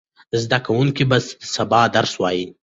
زده 0.41 0.57
کوونکي 0.65 1.03
به 1.09 1.17
سبا 1.53 1.81
درس 1.95 2.13
وایي. 2.21 2.45